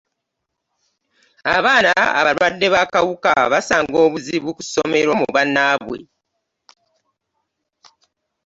Abaana 1.55 1.91
abalwadde 2.19 2.67
b'akawuka 2.73 3.33
basanga 3.51 3.97
obuzibu 4.05 4.49
ku 4.57 4.61
ssomero 4.65 5.11
mu 5.19 5.27
bannaabwe. 5.35 5.99